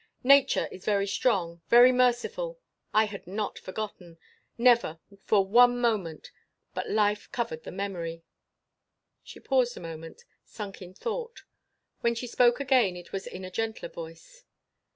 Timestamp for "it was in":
12.97-13.45